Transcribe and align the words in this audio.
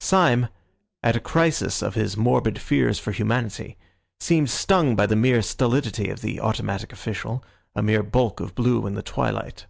Syme, 0.00 0.48
at 1.04 1.14
a 1.14 1.20
crisis 1.20 1.80
of 1.80 1.94
his 1.94 2.16
morbid 2.16 2.58
fears 2.60 2.98
for 2.98 3.12
humanity, 3.12 3.76
seemed 4.18 4.50
stung 4.50 4.96
by 4.96 5.06
the 5.06 5.14
mere 5.14 5.42
stolidity 5.42 6.10
of 6.10 6.22
the 6.22 6.40
automatic 6.40 6.92
official, 6.92 7.44
a 7.76 7.84
mere 7.84 8.02
bulk 8.02 8.40
of 8.40 8.56
blue 8.56 8.84
in 8.88 8.94
the 8.94 9.02
twilight. 9.02 9.66